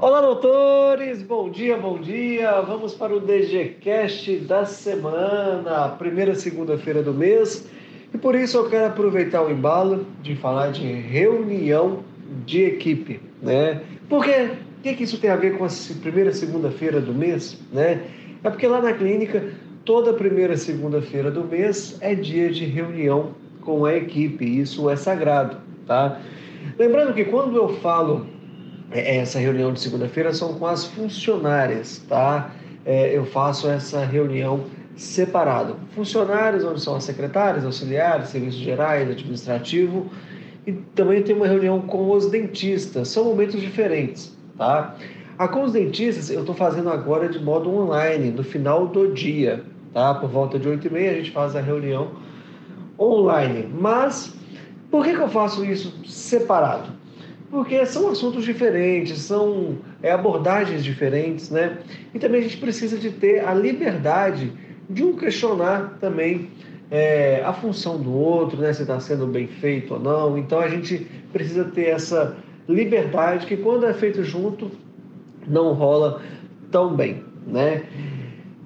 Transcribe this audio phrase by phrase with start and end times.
[0.00, 1.24] Olá, doutores!
[1.24, 2.60] Bom dia, bom dia!
[2.60, 7.68] Vamos para o DGCast da semana, primeira segunda-feira do mês.
[8.14, 12.04] E por isso eu quero aproveitar o embalo de falar de reunião
[12.46, 13.82] de equipe, né?
[14.08, 15.68] Porque o que, que isso tem a ver com a
[16.00, 18.00] primeira segunda-feira do mês, né?
[18.44, 19.52] É porque lá na clínica,
[19.84, 25.56] toda primeira segunda-feira do mês é dia de reunião com a equipe, isso é sagrado,
[25.88, 26.20] tá?
[26.78, 28.37] Lembrando que quando eu falo
[28.90, 32.50] essa reunião de segunda-feira são com as funcionárias, tá?
[32.84, 34.64] É, eu faço essa reunião
[34.96, 35.76] separado.
[35.94, 40.10] Funcionários, onde são as secretárias, auxiliares, serviços gerais, administrativo,
[40.66, 43.08] e também tem uma reunião com os dentistas.
[43.08, 44.96] São momentos diferentes, tá?
[45.38, 49.62] A com os dentistas eu estou fazendo agora de modo online, no final do dia,
[49.92, 50.14] tá?
[50.14, 52.10] Por volta de 8 e meia a gente faz a reunião
[52.98, 53.68] online.
[53.72, 54.34] Mas
[54.90, 56.97] por que, que eu faço isso separado?
[57.50, 61.78] Porque são assuntos diferentes, são é, abordagens diferentes, né?
[62.14, 64.52] E também a gente precisa de ter a liberdade
[64.88, 66.50] de um questionar também
[66.90, 68.72] é, a função do outro, né?
[68.72, 70.36] Se está sendo bem feito ou não.
[70.36, 72.36] Então a gente precisa ter essa
[72.68, 74.70] liberdade que quando é feito junto
[75.46, 76.20] não rola
[76.70, 77.82] tão bem, né?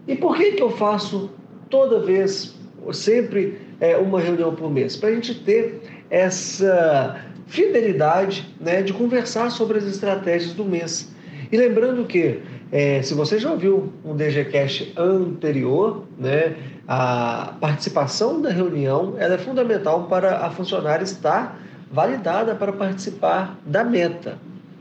[0.08, 1.30] E por que que eu faço
[1.70, 2.58] toda vez,
[2.92, 4.96] sempre é, uma reunião por mês?
[4.96, 11.12] Para a gente ter essa fidelidade né, de conversar sobre as estratégias do mês.
[11.50, 12.40] E lembrando que,
[12.70, 16.56] é, se você já ouviu um DGCast anterior, né,
[16.88, 24.38] a participação da reunião é fundamental para a funcionária estar validada para participar da meta.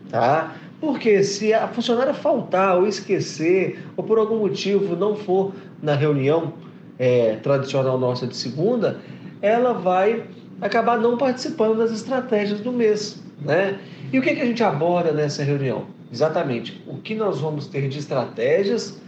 [0.09, 0.55] Tá?
[0.79, 6.53] Porque se a funcionária faltar ou esquecer, ou por algum motivo não for na reunião
[6.97, 8.99] é, tradicional nossa de segunda,
[9.41, 10.23] ela vai
[10.61, 13.21] acabar não participando das estratégias do mês.
[13.41, 13.79] Né?
[14.13, 15.87] E o que, que a gente aborda nessa reunião?
[16.11, 19.01] Exatamente o que nós vamos ter de estratégias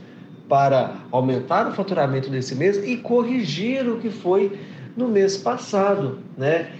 [0.49, 4.57] para aumentar o faturamento desse mês e corrigir o que foi
[4.95, 6.19] no mês passado.
[6.37, 6.71] Né?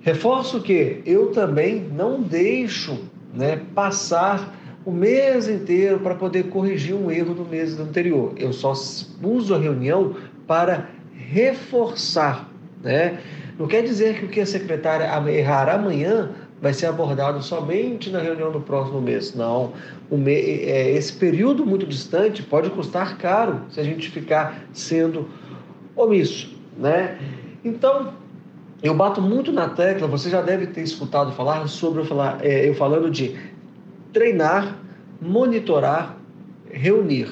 [0.00, 2.98] Reforço que eu também não deixo
[3.34, 4.54] né, passar
[4.84, 8.32] o mês inteiro para poder corrigir um erro do mês anterior.
[8.36, 8.72] Eu só
[9.22, 10.14] uso a reunião
[10.46, 12.48] para reforçar.
[12.82, 13.18] Né?
[13.58, 16.30] Não quer dizer que o que a secretária errar amanhã
[16.60, 19.34] vai ser abordado somente na reunião do próximo mês.
[19.34, 19.72] Não.
[20.26, 25.28] É, esse período muito distante pode custar caro se a gente ficar sendo
[25.94, 26.54] omisso.
[26.78, 27.18] Né?
[27.64, 28.12] Então,
[28.82, 32.68] eu bato muito na tecla, você já deve ter escutado falar sobre eu, falar, é,
[32.68, 33.36] eu falando de
[34.12, 34.78] treinar,
[35.20, 36.16] monitorar,
[36.70, 37.28] reunir.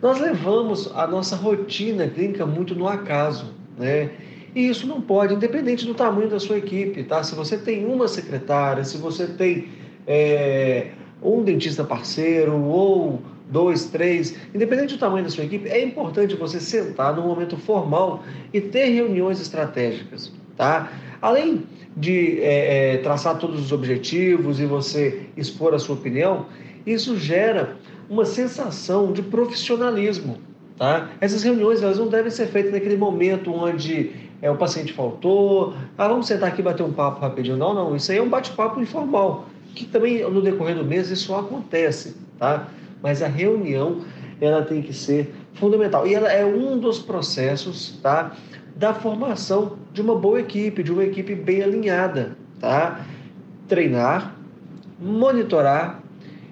[0.00, 4.10] Nós levamos a nossa rotina clínica muito no acaso, né?
[4.54, 7.22] E isso não pode, independente do tamanho da sua equipe, tá?
[7.22, 9.68] Se você tem uma secretária, se você tem
[10.06, 10.88] é,
[11.22, 16.60] um dentista parceiro ou dois, três, independente do tamanho da sua equipe, é importante você
[16.60, 20.90] sentar num momento formal e ter reuniões estratégicas, tá?
[21.20, 21.64] Além
[21.96, 26.46] de é, é, traçar todos os objetivos e você expor a sua opinião,
[26.86, 27.76] isso gera
[28.08, 30.38] uma sensação de profissionalismo,
[30.76, 31.10] tá?
[31.20, 34.10] Essas reuniões elas não devem ser feitas naquele momento onde
[34.42, 37.56] é, o paciente faltou, ah, vamos sentar aqui e bater um papo rapidinho.
[37.56, 41.32] Não, não, isso aí é um bate-papo informal, que também no decorrer do mês isso
[41.32, 42.68] acontece, tá?
[43.00, 44.00] Mas a reunião,
[44.40, 46.08] ela tem que ser fundamental.
[46.08, 48.32] E ela é um dos processos, tá?
[48.74, 53.06] Da formação de uma boa equipe, de uma equipe bem alinhada, tá?
[53.68, 54.34] Treinar,
[55.00, 56.02] monitorar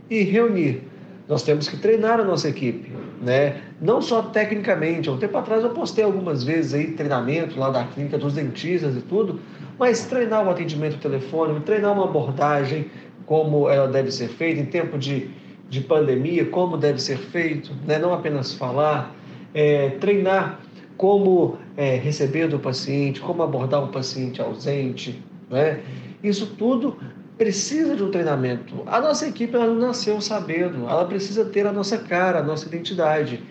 [0.08, 0.84] e reunir.
[1.26, 2.89] Nós temos que treinar a nossa equipe,
[3.20, 3.60] né?
[3.80, 5.08] Não só tecnicamente.
[5.08, 8.96] Há um tempo atrás eu postei algumas vezes aí treinamento lá da clínica dos dentistas
[8.96, 9.40] e tudo,
[9.78, 12.86] mas treinar o atendimento telefônico, treinar uma abordagem,
[13.26, 15.30] como ela deve ser feita em tempo de,
[15.68, 17.98] de pandemia, como deve ser feito, né?
[17.98, 19.14] não apenas falar,
[19.54, 20.60] é, treinar
[20.96, 25.80] como é, receber do paciente, como abordar um paciente ausente, né?
[26.22, 26.98] Isso tudo
[27.40, 28.82] precisa de um treinamento.
[28.84, 32.66] A nossa equipe ela não nasceu sabendo, ela precisa ter a nossa cara, a nossa
[32.66, 33.42] identidade.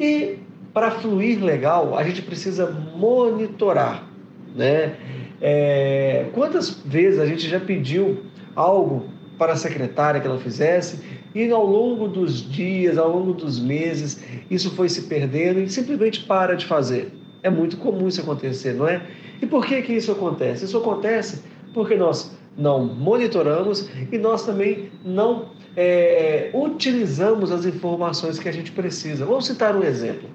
[0.00, 0.38] E
[0.72, 4.08] para fluir legal, a gente precisa monitorar,
[4.56, 4.96] né?
[5.42, 8.24] É, quantas vezes a gente já pediu
[8.56, 10.98] algo para a secretária que ela fizesse
[11.34, 16.24] e ao longo dos dias, ao longo dos meses, isso foi se perdendo e simplesmente
[16.24, 17.12] para de fazer.
[17.42, 19.02] É muito comum isso acontecer, não é?
[19.42, 20.64] E por que que isso acontece?
[20.64, 21.42] Isso acontece
[21.74, 25.46] porque nós não monitoramos e nós também não
[25.76, 29.24] é, utilizamos as informações que a gente precisa.
[29.24, 30.28] Vamos citar um exemplo.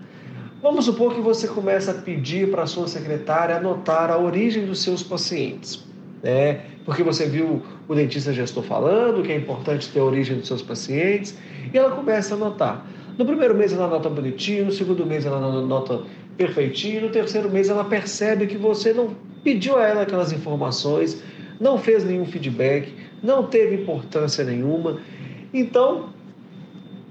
[0.61, 4.81] Vamos supor que você começa a pedir para a sua secretária anotar a origem dos
[4.81, 5.83] seus pacientes.
[6.23, 6.61] Né?
[6.85, 10.61] porque você viu o dentista gestor falando que é importante ter a origem dos seus
[10.61, 11.37] pacientes,
[11.73, 12.85] e ela começa a anotar.
[13.17, 16.01] No primeiro mês ela anota bonitinho, no segundo mês ela anota
[16.37, 21.21] perfeitinho, no terceiro mês ela percebe que você não pediu a ela aquelas informações,
[21.63, 22.93] não fez nenhum feedback,
[23.23, 24.99] não teve importância nenhuma.
[25.53, 26.09] Então,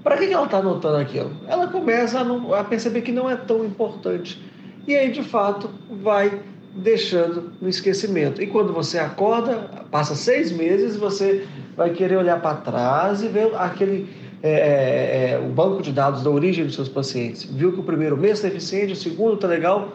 [0.03, 1.31] para que ela está anotando aquilo?
[1.47, 4.39] Ela começa a, a perceber que não é tão importante.
[4.87, 5.69] E aí, de fato,
[6.03, 6.39] vai
[6.75, 8.41] deixando no esquecimento.
[8.41, 13.55] E quando você acorda, passa seis meses, você vai querer olhar para trás e ver
[13.55, 14.07] aquele
[14.43, 17.43] é, é, é, o banco de dados da origem dos seus pacientes.
[17.45, 19.93] Viu que o primeiro mês está eficiente, o segundo está legal,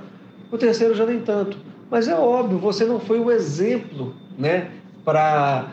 [0.51, 1.59] o terceiro já nem tanto.
[1.91, 4.69] Mas é óbvio, você não foi o exemplo né,
[5.05, 5.69] para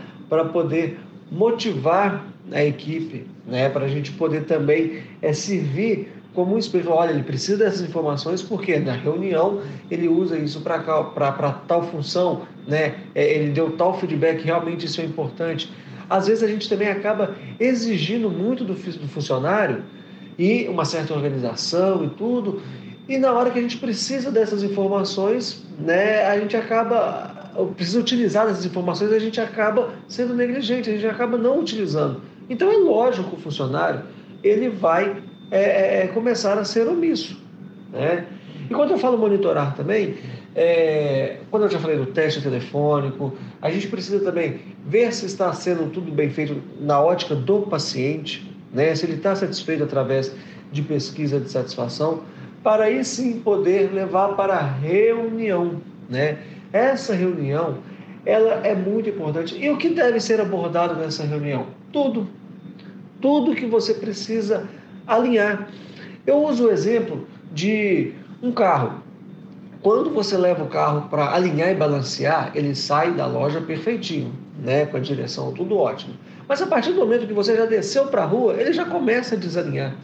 [0.52, 1.00] poder
[1.32, 6.92] motivar a equipe, né, para a gente poder também é, servir como um espelho.
[6.92, 12.96] Olha, ele precisa dessas informações porque na reunião ele usa isso para tal função, né?
[13.16, 15.72] É, ele deu tal feedback, realmente isso é importante.
[16.10, 19.84] Às vezes a gente também acaba exigindo muito do, do funcionário
[20.38, 22.62] e uma certa organização e tudo,
[23.08, 27.35] e na hora que a gente precisa dessas informações, né, a gente acaba
[27.76, 32.22] precisa utilizar essas informações, a gente acaba sendo negligente, a gente acaba não utilizando.
[32.50, 34.02] Então é lógico que o funcionário
[34.44, 37.42] ele vai é, é, é, começar a ser omisso.
[37.92, 38.26] Né?
[38.70, 40.16] E quando eu falo monitorar também,
[40.56, 45.52] é, quando eu já falei do teste telefônico, a gente precisa também ver se está
[45.54, 48.94] sendo tudo bem feito na ótica do paciente, né?
[48.96, 50.34] se ele está satisfeito através
[50.72, 52.24] de pesquisa de satisfação,
[52.64, 55.82] para aí sim poder levar para a reunião.
[56.10, 56.38] Né?
[56.76, 57.78] Essa reunião
[58.26, 59.56] ela é muito importante.
[59.58, 61.68] E o que deve ser abordado nessa reunião?
[61.94, 62.28] Tudo.
[63.22, 64.68] Tudo que você precisa
[65.08, 65.70] alinhar.
[66.28, 68.12] Eu uso o exemplo de
[68.44, 69.02] um carro.
[69.82, 74.86] Quando você leva o carro para alinhar e balancear, ele sai da loja perfeitinho, né,
[74.86, 76.16] com a direção tudo ótimo.
[76.46, 79.36] Mas a partir do momento que você já desceu para a rua, ele já começa
[79.36, 79.96] a desalinhar.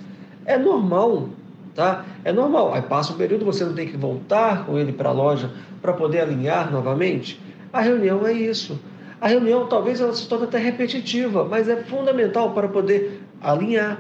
[0.46, 1.28] É normal,
[1.76, 2.06] tá?
[2.24, 2.74] É normal.
[2.74, 5.94] Aí passa um período, você não tem que voltar com ele para a loja para
[5.94, 7.40] poder alinhar novamente.
[7.74, 8.80] A reunião é isso.
[9.20, 14.00] A reunião talvez ela se torne até repetitiva, mas é fundamental para poder alinhar,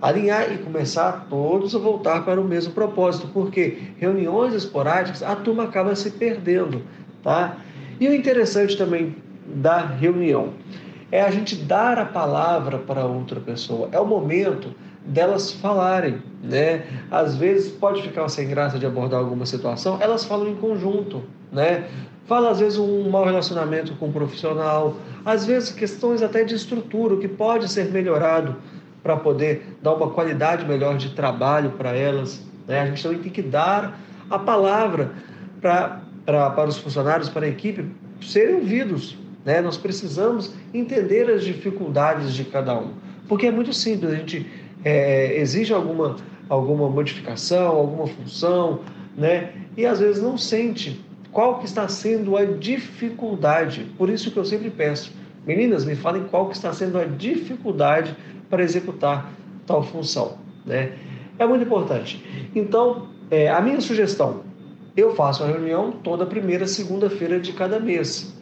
[0.00, 5.64] alinhar e começar todos a voltar para o mesmo propósito, porque reuniões esporádicas a turma
[5.64, 6.82] acaba se perdendo,
[7.22, 7.56] tá?
[7.98, 9.16] E o interessante também
[9.46, 10.54] da reunião
[11.10, 13.88] é a gente dar a palavra para outra pessoa.
[13.92, 14.74] É o momento
[15.06, 16.84] delas falarem, né?
[17.10, 21.22] Às vezes pode ficar sem graça de abordar alguma situação, elas falam em conjunto,
[21.52, 21.88] né?
[22.26, 26.54] Fala às vezes um mau relacionamento com o um profissional, às vezes questões até de
[26.54, 28.56] estrutura que pode ser melhorado
[29.02, 32.42] para poder dar uma qualidade melhor de trabalho para elas.
[32.66, 32.80] Né?
[32.80, 35.12] A gente também tem que dar a palavra
[35.60, 37.88] para para os funcionários, para a equipe,
[38.20, 39.16] serem ouvidos.
[39.44, 39.60] Né?
[39.60, 42.94] Nós precisamos entender as dificuldades de cada um.
[43.28, 44.44] Porque é muito simples, a gente
[44.86, 46.14] é, exige alguma,
[46.48, 48.82] alguma modificação, alguma função,
[49.16, 49.52] né?
[49.76, 53.90] e às vezes não sente qual que está sendo a dificuldade.
[53.98, 55.12] Por isso que eu sempre peço,
[55.44, 58.16] meninas, me falem qual que está sendo a dificuldade
[58.48, 59.32] para executar
[59.66, 60.38] tal função.
[60.64, 60.92] Né?
[61.36, 62.24] É muito importante.
[62.54, 64.44] Então, é, a minha sugestão,
[64.96, 68.32] eu faço a reunião toda primeira segunda-feira de cada mês.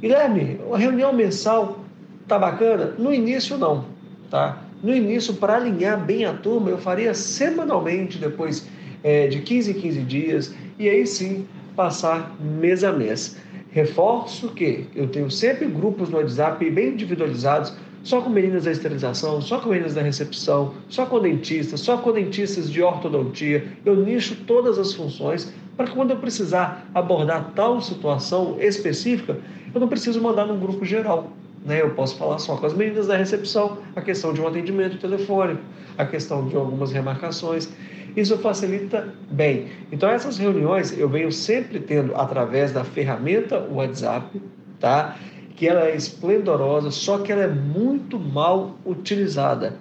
[0.00, 1.80] Guilherme, a reunião mensal
[2.28, 2.94] tá bacana?
[2.96, 3.86] No início não,
[4.30, 4.69] tá?
[4.82, 8.66] No início, para alinhar bem a turma, eu faria semanalmente, depois
[9.04, 11.46] é, de 15 em 15 dias, e aí sim
[11.76, 13.36] passar mês a mês.
[13.70, 19.42] Reforço que eu tenho sempre grupos no WhatsApp bem individualizados só com meninas da esterilização,
[19.42, 23.66] só com meninas da recepção, só com dentistas, só com dentistas de ortodontia.
[23.84, 29.38] Eu nicho todas as funções para que quando eu precisar abordar tal situação específica,
[29.74, 31.30] eu não preciso mandar num grupo geral.
[31.64, 31.82] Né?
[31.82, 35.62] Eu posso falar só com as meninas da recepção, a questão de um atendimento telefônico,
[35.96, 37.68] a questão de algumas remarcações.
[38.16, 39.68] Isso facilita bem.
[39.92, 44.40] Então, essas reuniões eu venho sempre tendo através da ferramenta WhatsApp,
[44.80, 45.16] tá?
[45.60, 49.76] que ela é esplendorosa, só que ela é muito mal utilizada.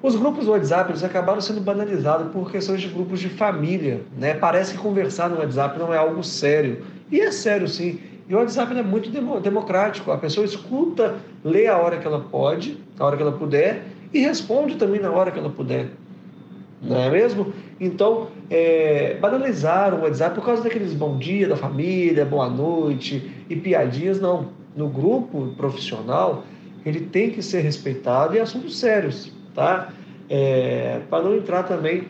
[0.00, 4.02] Os grupos do WhatsApp eles acabaram sendo banalizados por questões de grupos de família.
[4.16, 4.34] Né?
[4.34, 6.84] Parece que conversar no WhatsApp não é algo sério.
[7.10, 7.98] E é sério sim.
[8.30, 9.10] E o WhatsApp é muito
[9.40, 10.12] democrático.
[10.12, 13.82] A pessoa escuta, lê a hora que ela pode, a hora que ela puder,
[14.14, 15.88] e responde também na hora que ela puder.
[16.80, 17.52] Não é mesmo?
[17.80, 23.56] Então, é, banalizar o WhatsApp por causa daqueles bom dia da família, boa noite e
[23.56, 26.44] piadinhas, não no grupo profissional,
[26.86, 29.92] ele tem que ser respeitado em assuntos sérios, tá?
[30.28, 32.04] É, para não entrar também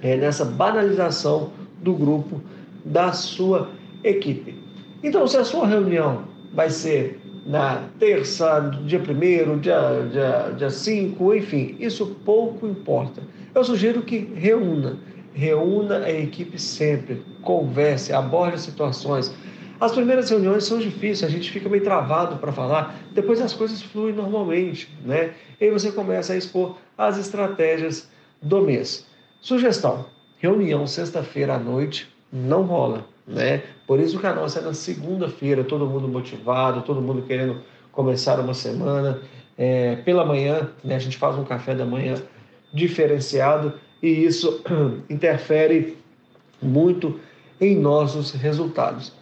[0.00, 2.40] é, nessa banalização do grupo
[2.86, 3.68] da sua
[4.02, 4.61] equipe.
[5.02, 11.34] Então, se a sua reunião vai ser na terça, dia primeiro, dia, dia, dia cinco,
[11.34, 13.20] enfim, isso pouco importa.
[13.52, 14.98] Eu sugiro que reúna,
[15.34, 19.34] reúna a equipe sempre, converse, aborde situações.
[19.80, 23.82] As primeiras reuniões são difíceis, a gente fica meio travado para falar, depois as coisas
[23.82, 25.32] fluem normalmente, né?
[25.60, 28.08] E aí você começa a expor as estratégias
[28.40, 29.04] do mês.
[29.40, 30.06] Sugestão:
[30.38, 33.62] reunião sexta-feira à noite não rola, né?
[33.86, 37.60] Por isso que a nossa é na segunda-feira, todo mundo motivado, todo mundo querendo
[37.92, 39.20] começar uma semana.
[39.58, 42.14] É, pela manhã, né, a gente faz um café da manhã
[42.72, 44.62] diferenciado e isso
[45.10, 45.98] interfere
[46.60, 47.20] muito
[47.60, 49.12] em nossos resultados.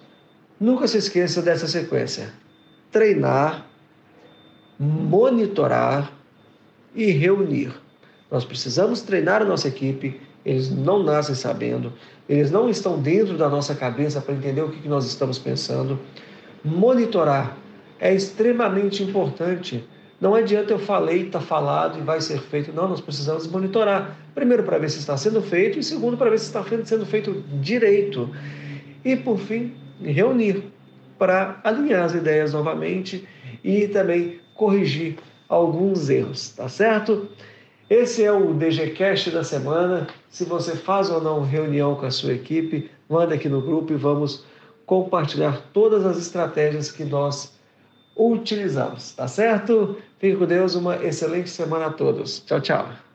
[0.58, 2.32] Nunca se esqueça dessa sequência:
[2.92, 3.66] treinar,
[4.78, 6.12] monitorar
[6.94, 7.72] e reunir.
[8.30, 11.92] Nós precisamos treinar a nossa equipe, eles não nascem sabendo,
[12.28, 15.98] eles não estão dentro da nossa cabeça para entender o que nós estamos pensando.
[16.64, 17.56] Monitorar
[17.98, 19.84] é extremamente importante.
[20.20, 22.72] Não adianta eu falei, está falado e vai ser feito.
[22.72, 24.16] Não, nós precisamos monitorar.
[24.34, 27.42] Primeiro, para ver se está sendo feito, e segundo, para ver se está sendo feito
[27.60, 28.30] direito.
[29.04, 30.64] E, por fim, reunir
[31.18, 33.26] para alinhar as ideias novamente
[33.64, 35.16] e também corrigir
[35.48, 37.28] alguns erros, tá certo?
[37.90, 40.06] Esse é o DGCast da semana.
[40.28, 43.96] Se você faz ou não reunião com a sua equipe, manda aqui no grupo e
[43.96, 44.44] vamos
[44.86, 47.52] compartilhar todas as estratégias que nós
[48.16, 49.96] utilizamos, tá certo?
[50.20, 52.38] Fique com Deus, uma excelente semana a todos.
[52.46, 53.09] Tchau, tchau.